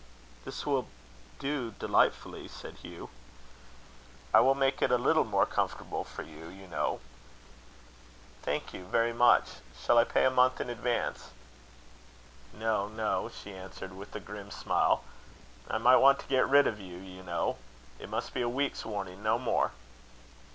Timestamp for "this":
0.45-0.65